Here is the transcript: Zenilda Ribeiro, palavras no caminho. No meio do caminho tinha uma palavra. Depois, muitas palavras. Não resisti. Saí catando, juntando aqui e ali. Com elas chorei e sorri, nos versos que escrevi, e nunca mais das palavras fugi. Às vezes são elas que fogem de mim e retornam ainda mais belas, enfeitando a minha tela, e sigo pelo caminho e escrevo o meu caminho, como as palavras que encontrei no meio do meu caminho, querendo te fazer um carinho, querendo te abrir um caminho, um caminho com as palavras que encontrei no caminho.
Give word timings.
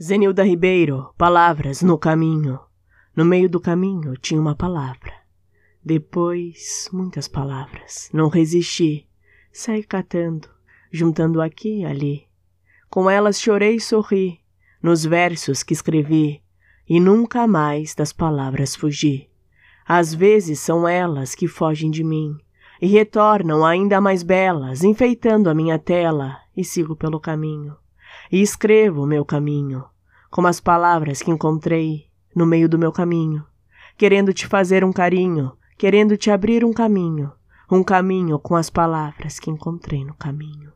Zenilda 0.00 0.44
Ribeiro, 0.44 1.12
palavras 1.18 1.82
no 1.82 1.98
caminho. 1.98 2.60
No 3.16 3.24
meio 3.24 3.50
do 3.50 3.58
caminho 3.58 4.16
tinha 4.16 4.40
uma 4.40 4.54
palavra. 4.54 5.12
Depois, 5.84 6.88
muitas 6.92 7.26
palavras. 7.26 8.08
Não 8.12 8.28
resisti. 8.28 9.08
Saí 9.52 9.82
catando, 9.82 10.48
juntando 10.92 11.42
aqui 11.42 11.80
e 11.80 11.84
ali. 11.84 12.28
Com 12.88 13.10
elas 13.10 13.40
chorei 13.40 13.74
e 13.74 13.80
sorri, 13.80 14.38
nos 14.80 15.04
versos 15.04 15.64
que 15.64 15.72
escrevi, 15.72 16.44
e 16.88 17.00
nunca 17.00 17.48
mais 17.48 17.92
das 17.92 18.12
palavras 18.12 18.76
fugi. 18.76 19.28
Às 19.84 20.14
vezes 20.14 20.60
são 20.60 20.86
elas 20.86 21.34
que 21.34 21.48
fogem 21.48 21.90
de 21.90 22.04
mim 22.04 22.38
e 22.80 22.86
retornam 22.86 23.66
ainda 23.66 24.00
mais 24.00 24.22
belas, 24.22 24.84
enfeitando 24.84 25.50
a 25.50 25.54
minha 25.54 25.76
tela, 25.76 26.38
e 26.56 26.62
sigo 26.62 26.94
pelo 26.94 27.18
caminho 27.18 27.76
e 28.30 28.42
escrevo 28.42 29.02
o 29.02 29.06
meu 29.06 29.24
caminho, 29.24 29.84
como 30.30 30.48
as 30.48 30.60
palavras 30.60 31.22
que 31.22 31.30
encontrei 31.30 32.06
no 32.34 32.46
meio 32.46 32.68
do 32.68 32.78
meu 32.78 32.92
caminho, 32.92 33.44
querendo 33.96 34.32
te 34.32 34.46
fazer 34.46 34.84
um 34.84 34.92
carinho, 34.92 35.52
querendo 35.76 36.16
te 36.16 36.30
abrir 36.30 36.64
um 36.64 36.72
caminho, 36.72 37.32
um 37.70 37.82
caminho 37.82 38.38
com 38.38 38.54
as 38.56 38.70
palavras 38.70 39.38
que 39.38 39.50
encontrei 39.50 40.04
no 40.04 40.14
caminho. 40.14 40.72